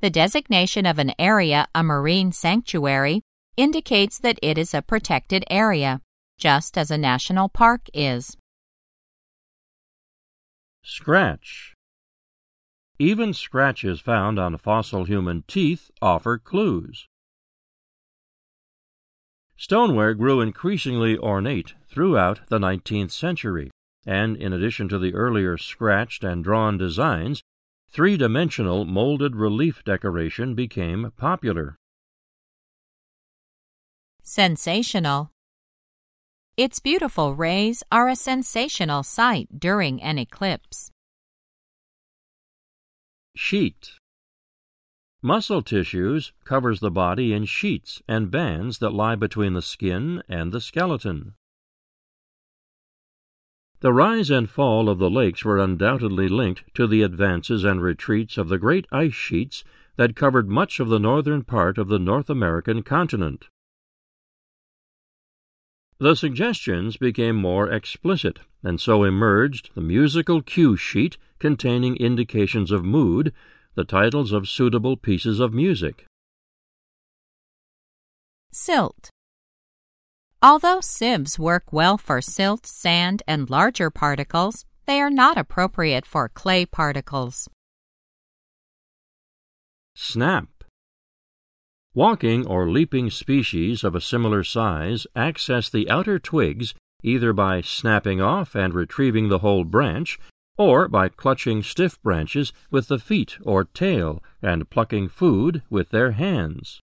The 0.00 0.10
designation 0.10 0.86
of 0.86 0.98
an 0.98 1.12
area 1.18 1.68
a 1.74 1.82
marine 1.82 2.32
sanctuary 2.32 3.22
indicates 3.58 4.18
that 4.20 4.38
it 4.42 4.56
is 4.56 4.72
a 4.72 4.80
protected 4.80 5.44
area, 5.50 6.00
just 6.38 6.78
as 6.78 6.90
a 6.90 6.96
national 6.96 7.50
park 7.50 7.82
is. 7.92 8.34
Scratch. 10.82 11.74
Even 12.98 13.34
scratches 13.34 14.00
found 14.00 14.38
on 14.38 14.56
fossil 14.56 15.04
human 15.04 15.44
teeth 15.46 15.90
offer 16.00 16.38
clues. 16.38 17.06
Stoneware 19.58 20.14
grew 20.14 20.40
increasingly 20.40 21.18
ornate 21.18 21.74
throughout 21.90 22.40
the 22.48 22.58
19th 22.58 23.10
century, 23.10 23.70
and 24.06 24.34
in 24.38 24.54
addition 24.54 24.88
to 24.88 24.98
the 24.98 25.12
earlier 25.12 25.58
scratched 25.58 26.24
and 26.24 26.42
drawn 26.42 26.78
designs, 26.78 27.42
three 27.92 28.16
dimensional 28.16 28.84
molded 28.84 29.34
relief 29.34 29.82
decoration 29.84 30.54
became 30.54 31.10
popular. 31.16 31.76
Sensational. 34.22 35.32
Its 36.56 36.78
beautiful 36.78 37.34
rays 37.34 37.82
are 37.90 38.08
a 38.08 38.14
sensational 38.14 39.02
sight 39.02 39.48
during 39.58 40.00
an 40.02 40.18
eclipse. 40.18 40.92
Sheet. 43.34 43.92
Muscle 45.20 45.62
tissues 45.62 46.32
covers 46.44 46.78
the 46.78 46.90
body 46.90 47.32
in 47.32 47.44
sheets 47.44 48.02
and 48.06 48.30
bands 48.30 48.78
that 48.78 48.92
lie 48.92 49.16
between 49.16 49.54
the 49.54 49.62
skin 49.62 50.22
and 50.28 50.52
the 50.52 50.60
skeleton. 50.60 51.34
The 53.80 53.94
rise 53.94 54.28
and 54.30 54.48
fall 54.48 54.90
of 54.90 54.98
the 54.98 55.08
lakes 55.08 55.42
were 55.42 55.58
undoubtedly 55.58 56.28
linked 56.28 56.74
to 56.74 56.86
the 56.86 57.02
advances 57.02 57.64
and 57.64 57.82
retreats 57.82 58.36
of 58.36 58.48
the 58.48 58.58
great 58.58 58.86
ice 58.92 59.14
sheets 59.14 59.64
that 59.96 60.14
covered 60.14 60.50
much 60.50 60.80
of 60.80 60.88
the 60.88 60.98
northern 60.98 61.44
part 61.44 61.78
of 61.78 61.88
the 61.88 61.98
North 61.98 62.28
American 62.28 62.82
continent. 62.82 63.46
The 65.98 66.14
suggestions 66.14 66.98
became 66.98 67.36
more 67.36 67.70
explicit, 67.70 68.40
and 68.62 68.78
so 68.78 69.04
emerged 69.04 69.70
the 69.74 69.80
musical 69.80 70.42
cue 70.42 70.76
sheet 70.76 71.16
containing 71.38 71.96
indications 71.96 72.70
of 72.70 72.84
mood, 72.84 73.32
the 73.74 73.84
titles 73.84 74.32
of 74.32 74.48
suitable 74.48 74.98
pieces 74.98 75.40
of 75.40 75.54
music. 75.54 76.04
Silt. 78.52 79.10
Although 80.42 80.80
sieves 80.80 81.38
work 81.38 81.72
well 81.72 81.98
for 81.98 82.22
silt, 82.22 82.66
sand, 82.66 83.22
and 83.26 83.50
larger 83.50 83.90
particles, 83.90 84.64
they 84.86 85.00
are 85.00 85.10
not 85.10 85.36
appropriate 85.36 86.06
for 86.06 86.28
clay 86.30 86.64
particles. 86.64 87.48
Snap. 89.94 90.48
Walking 91.92 92.46
or 92.46 92.70
leaping 92.70 93.10
species 93.10 93.84
of 93.84 93.94
a 93.94 94.00
similar 94.00 94.42
size 94.42 95.06
access 95.14 95.68
the 95.68 95.90
outer 95.90 96.18
twigs 96.18 96.74
either 97.02 97.32
by 97.32 97.60
snapping 97.60 98.20
off 98.20 98.54
and 98.54 98.74
retrieving 98.74 99.28
the 99.28 99.38
whole 99.38 99.64
branch, 99.64 100.18
or 100.56 100.88
by 100.88 101.08
clutching 101.08 101.62
stiff 101.62 102.00
branches 102.02 102.52
with 102.70 102.88
the 102.88 102.98
feet 102.98 103.36
or 103.42 103.64
tail 103.64 104.22
and 104.42 104.70
plucking 104.70 105.08
food 105.08 105.62
with 105.70 105.90
their 105.90 106.12
hands. 106.12 106.80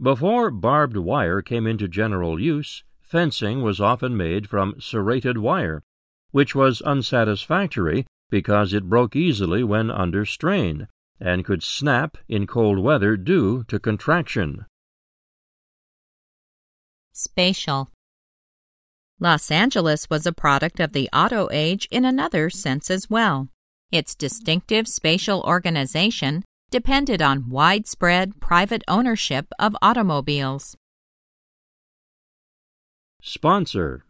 Before 0.00 0.50
barbed 0.50 0.96
wire 0.96 1.40
came 1.40 1.66
into 1.66 1.86
general 1.86 2.40
use, 2.40 2.82
fencing 3.00 3.62
was 3.62 3.80
often 3.80 4.16
made 4.16 4.48
from 4.48 4.80
serrated 4.80 5.38
wire, 5.38 5.82
which 6.32 6.54
was 6.54 6.82
unsatisfactory 6.82 8.04
because 8.28 8.72
it 8.72 8.88
broke 8.88 9.14
easily 9.14 9.62
when 9.62 9.90
under 9.90 10.24
strain 10.24 10.88
and 11.20 11.44
could 11.44 11.62
snap 11.62 12.16
in 12.28 12.46
cold 12.46 12.80
weather 12.80 13.16
due 13.16 13.62
to 13.64 13.78
contraction. 13.78 14.66
Spatial. 17.12 17.90
Los 19.20 19.50
Angeles 19.52 20.10
was 20.10 20.26
a 20.26 20.32
product 20.32 20.80
of 20.80 20.92
the 20.92 21.08
auto 21.12 21.48
age 21.52 21.86
in 21.92 22.04
another 22.04 22.50
sense 22.50 22.90
as 22.90 23.08
well. 23.08 23.48
Its 23.92 24.16
distinctive 24.16 24.88
spatial 24.88 25.40
organization 25.42 26.42
depended 26.70 27.22
on 27.22 27.48
widespread 27.48 28.40
private 28.40 28.82
ownership 28.88 29.46
of 29.58 29.76
automobiles. 29.80 30.76
Sponsor 33.22 34.04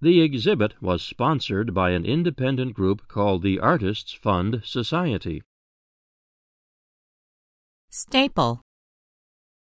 The 0.00 0.20
exhibit 0.20 0.80
was 0.80 1.02
sponsored 1.02 1.74
by 1.74 1.90
an 1.90 2.04
independent 2.04 2.74
group 2.74 3.08
called 3.08 3.42
the 3.42 3.58
Artists 3.58 4.12
Fund 4.12 4.62
Society. 4.64 5.42
Staple 7.90 8.60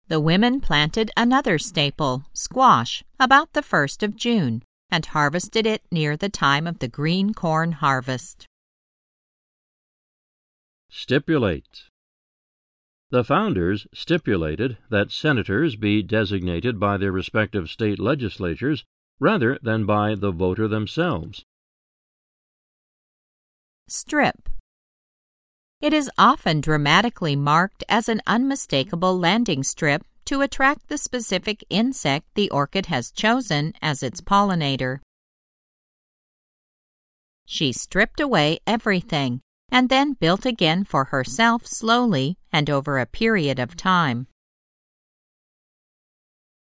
The 0.10 0.20
women 0.20 0.60
planted 0.60 1.12
another 1.16 1.58
staple, 1.58 2.26
squash, 2.34 3.04
about 3.20 3.54
the 3.54 3.62
1st 3.62 4.04
of 4.04 4.16
June, 4.18 4.64
and 4.90 5.06
harvested 5.06 5.66
it 5.66 5.82
near 5.90 6.18
the 6.18 6.28
time 6.28 6.68
of 6.68 6.80
the 6.80 6.90
green 6.90 7.34
corn 7.34 7.72
harvest. 7.72 8.46
Stipulate 10.92 11.86
The 13.10 13.24
founders 13.24 13.88
stipulated 13.94 14.78
that 14.90 15.10
senators 15.10 15.76
be 15.76 16.04
designated 16.04 16.80
by 16.80 16.98
their 16.98 17.12
respective 17.12 17.70
state 17.70 17.98
legislatures 17.98 18.84
rather 19.20 19.58
than 19.64 19.86
by 19.86 20.16
the 20.16 20.32
voter 20.32 20.68
themselves. 20.68 21.44
Strip 23.88 24.50
it 25.82 25.94
is 25.94 26.12
often 26.16 26.62
dramatically 26.62 27.36
marked 27.36 27.84
as 27.90 28.08
an 28.08 28.22
unmistakable 28.28 29.18
landing 29.18 29.64
strip 29.64 30.04
to 30.26 30.42
attract 30.42 30.88
the 30.88 30.98
specific 30.98 31.64
insect 31.72 32.28
the 32.36 32.52
orchid 32.52 32.86
has 32.86 33.12
chosen 33.12 33.74
as 33.82 34.04
its 34.04 34.22
pollinator. 34.22 35.00
she 37.48 37.74
stripped 37.74 38.20
away 38.20 38.60
everything 38.68 39.42
and 39.72 39.90
then 39.90 40.14
built 40.14 40.46
again 40.46 40.84
for 40.84 41.06
herself 41.06 41.66
slowly 41.66 42.38
and 42.52 42.70
over 42.70 43.00
a 43.00 43.06
period 43.06 43.58
of 43.58 43.78
time. 43.78 44.28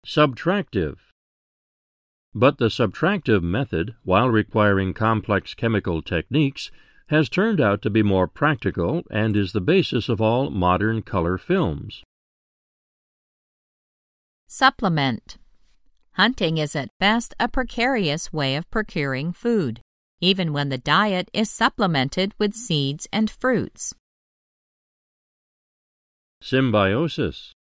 Subtractive. 0.06 0.96
But 2.34 2.58
the 2.58 2.68
subtractive 2.68 3.42
method, 3.42 3.94
while 4.04 4.28
requiring 4.28 4.94
complex 4.94 5.54
chemical 5.54 6.02
techniques, 6.02 6.70
has 7.08 7.28
turned 7.28 7.60
out 7.60 7.82
to 7.82 7.90
be 7.90 8.02
more 8.02 8.28
practical 8.28 9.02
and 9.10 9.36
is 9.36 9.52
the 9.52 9.60
basis 9.60 10.08
of 10.08 10.20
all 10.20 10.48
modern 10.50 11.02
color 11.02 11.36
films. 11.36 12.04
Supplement. 14.46 15.38
Hunting 16.12 16.58
is 16.58 16.76
at 16.76 16.90
best 16.98 17.34
a 17.40 17.48
precarious 17.48 18.32
way 18.32 18.56
of 18.56 18.70
procuring 18.70 19.32
food, 19.32 19.80
even 20.20 20.52
when 20.52 20.68
the 20.68 20.78
diet 20.78 21.30
is 21.32 21.50
supplemented 21.50 22.34
with 22.38 22.54
seeds 22.54 23.08
and 23.12 23.30
fruits. 23.30 23.94
Symbiosis. 26.42 27.52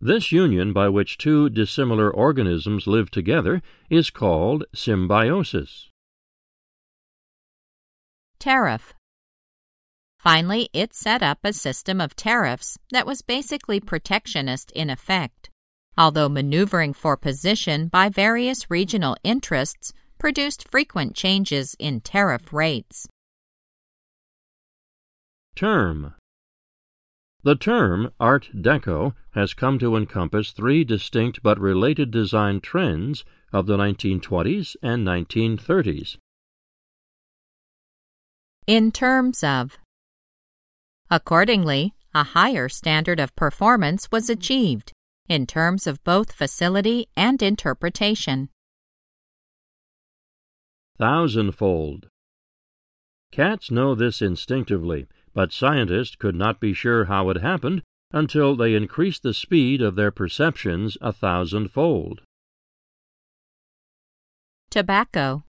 This 0.00 0.32
union 0.32 0.72
by 0.72 0.88
which 0.88 1.16
two 1.16 1.48
dissimilar 1.48 2.10
organisms 2.10 2.86
live 2.86 3.10
together 3.10 3.62
is 3.88 4.10
called 4.10 4.64
symbiosis. 4.74 5.88
Tariff. 8.38 8.92
Finally, 10.18 10.68
it 10.72 10.94
set 10.94 11.22
up 11.22 11.38
a 11.42 11.52
system 11.52 12.00
of 12.00 12.16
tariffs 12.16 12.78
that 12.90 13.06
was 13.06 13.22
basically 13.22 13.80
protectionist 13.80 14.70
in 14.72 14.90
effect, 14.90 15.48
although 15.96 16.28
maneuvering 16.28 16.92
for 16.92 17.16
position 17.16 17.88
by 17.88 18.08
various 18.08 18.70
regional 18.70 19.16
interests 19.24 19.92
produced 20.24 20.66
frequent 20.70 21.14
changes 21.14 21.76
in 21.78 22.00
tariff 22.00 22.50
rates. 22.50 23.06
Term 25.54 26.14
The 27.42 27.56
term 27.56 28.10
Art 28.18 28.48
Deco 28.54 29.12
has 29.32 29.52
come 29.52 29.78
to 29.80 29.96
encompass 29.96 30.52
three 30.52 30.82
distinct 30.82 31.42
but 31.42 31.60
related 31.60 32.10
design 32.10 32.62
trends 32.62 33.22
of 33.52 33.66
the 33.66 33.76
1920s 33.76 34.76
and 34.82 35.06
1930s 35.06 36.16
in 38.66 38.90
terms 38.92 39.44
of. 39.44 39.76
Accordingly, 41.10 41.92
a 42.14 42.24
higher 42.24 42.70
standard 42.70 43.20
of 43.20 43.36
performance 43.36 44.10
was 44.10 44.30
achieved 44.30 44.90
in 45.28 45.46
terms 45.46 45.86
of 45.86 46.02
both 46.02 46.32
facility 46.32 47.08
and 47.14 47.42
interpretation. 47.42 48.48
Thousandfold. 50.96 52.06
Cats 53.32 53.70
know 53.70 53.96
this 53.96 54.22
instinctively, 54.22 55.08
but 55.32 55.52
scientists 55.52 56.14
could 56.14 56.36
not 56.36 56.60
be 56.60 56.72
sure 56.72 57.06
how 57.06 57.30
it 57.30 57.42
happened 57.42 57.82
until 58.12 58.54
they 58.54 58.74
increased 58.74 59.24
the 59.24 59.34
speed 59.34 59.82
of 59.82 59.96
their 59.96 60.12
perceptions 60.12 60.96
a 61.00 61.12
thousandfold. 61.12 62.20
Tobacco. 64.70 65.42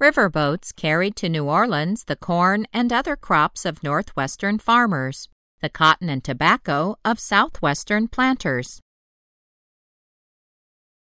Riverboats 0.00 0.74
carried 0.74 1.16
to 1.16 1.28
New 1.28 1.44
Orleans 1.44 2.04
the 2.04 2.16
corn 2.16 2.66
and 2.72 2.92
other 2.92 3.16
crops 3.16 3.64
of 3.64 3.82
northwestern 3.82 4.58
farmers, 4.58 5.28
the 5.60 5.68
cotton 5.68 6.08
and 6.08 6.22
tobacco 6.22 6.96
of 7.04 7.18
southwestern 7.18 8.06
planters. 8.06 8.80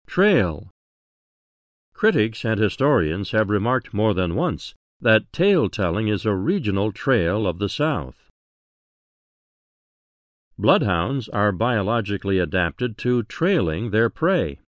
Trail 0.08 0.70
Critics 2.04 2.44
and 2.44 2.60
historians 2.60 3.32
have 3.32 3.48
remarked 3.48 3.94
more 3.94 4.14
than 4.14 4.36
once 4.36 4.76
that 5.00 5.32
tale 5.32 5.70
telling 5.70 6.10
is 6.10 6.26
a 6.26 6.36
regional 6.36 6.92
trail 6.92 7.48
of 7.48 7.60
the 7.60 7.70
South. 7.70 8.30
Bloodhounds 10.58 11.30
are 11.30 11.54
biologically 11.54 12.40
adapted 12.40 12.98
to 12.98 13.24
trailing 13.24 13.92
their 13.92 14.10
prey. 14.10 14.60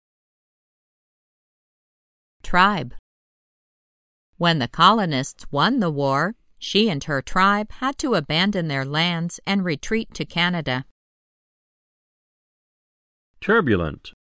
Tribe 2.41 2.93
when 4.37 4.59
the 4.59 4.69
colonists 4.69 5.45
won 5.51 5.81
the 5.81 5.91
war, 5.91 6.35
she 6.57 6.89
and 6.89 7.03
her 7.03 7.21
tribe 7.21 7.69
had 7.83 7.97
to 7.97 8.13
abandon 8.13 8.69
their 8.69 8.85
lands 8.85 9.41
and 9.45 9.65
retreat 9.65 10.13
to 10.13 10.23
Canada. 10.23 10.85
Turbulent. 13.41 14.13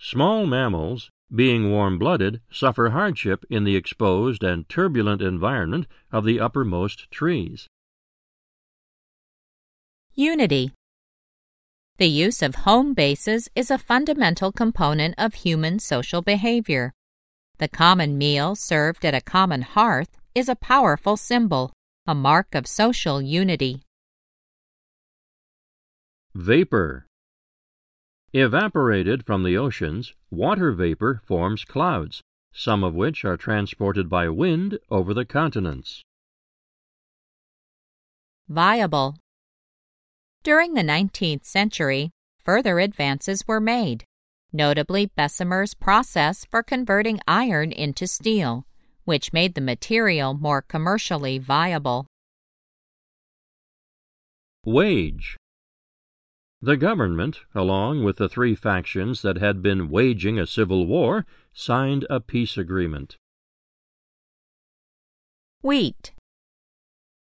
Small 0.00 0.46
mammals, 0.46 1.10
being 1.34 1.70
warm 1.70 1.98
blooded, 1.98 2.40
suffer 2.50 2.90
hardship 2.90 3.44
in 3.50 3.64
the 3.64 3.76
exposed 3.76 4.42
and 4.42 4.68
turbulent 4.68 5.22
environment 5.22 5.86
of 6.10 6.24
the 6.24 6.40
uppermost 6.40 7.10
trees. 7.10 7.66
Unity. 10.14 10.72
The 11.98 12.06
use 12.06 12.42
of 12.42 12.54
home 12.54 12.94
bases 12.94 13.48
is 13.54 13.70
a 13.70 13.78
fundamental 13.78 14.52
component 14.52 15.14
of 15.18 15.34
human 15.34 15.78
social 15.78 16.22
behavior. 16.22 16.92
The 17.58 17.68
common 17.68 18.16
meal 18.16 18.54
served 18.54 19.04
at 19.04 19.14
a 19.14 19.20
common 19.20 19.62
hearth 19.62 20.16
is 20.34 20.48
a 20.48 20.54
powerful 20.54 21.16
symbol, 21.16 21.72
a 22.06 22.14
mark 22.14 22.54
of 22.54 22.66
social 22.66 23.20
unity. 23.20 23.82
Vapor 26.34 27.07
Evaporated 28.34 29.24
from 29.24 29.42
the 29.42 29.56
oceans, 29.56 30.12
water 30.30 30.70
vapor 30.72 31.22
forms 31.24 31.64
clouds, 31.64 32.20
some 32.52 32.84
of 32.84 32.94
which 32.94 33.24
are 33.24 33.38
transported 33.38 34.10
by 34.10 34.28
wind 34.28 34.78
over 34.90 35.14
the 35.14 35.24
continents. 35.24 36.02
Viable 38.46 39.16
During 40.42 40.74
the 40.74 40.82
19th 40.82 41.46
century, 41.46 42.10
further 42.44 42.78
advances 42.78 43.48
were 43.48 43.60
made 43.60 44.04
notably 44.52 45.06
Bessemer's 45.06 45.72
process 45.72 46.44
for 46.50 46.62
converting 46.62 47.20
iron 47.26 47.72
into 47.72 48.06
steel, 48.06 48.66
which 49.04 49.32
made 49.32 49.54
the 49.54 49.60
material 49.62 50.34
more 50.34 50.60
commercially 50.60 51.38
viable. 51.38 52.06
Wage 54.66 55.38
The 56.60 56.76
government, 56.76 57.40
along 57.54 58.04
with 58.04 58.16
the 58.16 58.28
three 58.28 58.54
factions 58.54 59.22
that 59.22 59.38
had 59.38 59.62
been 59.62 59.88
waging 59.88 60.38
a 60.38 60.46
civil 60.46 60.86
war, 60.86 61.24
signed 61.52 62.06
a 62.10 62.20
peace 62.20 62.58
agreement. 62.58 63.16
Wheat 65.62 66.12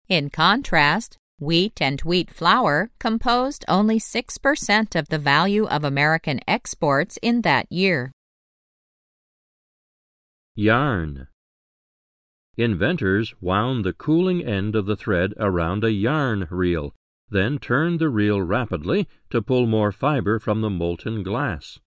In 0.09 0.29
contrast, 0.29 1.17
Wheat 1.39 1.81
and 1.81 1.99
wheat 2.01 2.31
flour 2.31 2.89
composed 2.99 3.65
only 3.67 3.99
6% 3.99 4.95
of 4.95 5.09
the 5.09 5.17
value 5.17 5.65
of 5.65 5.83
American 5.83 6.39
exports 6.47 7.17
in 7.21 7.41
that 7.41 7.69
year. 7.69 8.13
Yarn 10.55 11.27
Inventors 12.55 13.33
wound 13.41 13.83
the 13.83 13.91
cooling 13.91 14.41
end 14.41 14.73
of 14.75 14.86
the 14.86 14.95
thread 14.95 15.33
around 15.38 15.83
a 15.83 15.91
yarn 15.91 16.47
reel, 16.49 16.93
then 17.29 17.57
turned 17.57 17.99
the 17.99 18.09
reel 18.09 18.41
rapidly 18.41 19.07
to 19.29 19.41
pull 19.41 19.65
more 19.65 19.91
fiber 19.91 20.39
from 20.39 20.62
the 20.62 20.69
molten 20.69 21.23
glass. 21.23 21.79